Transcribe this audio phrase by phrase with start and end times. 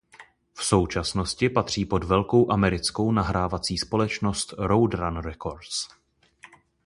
[0.53, 5.87] V současnosti patří pod velkou americkou nahrávací společnost Roadrunner Records.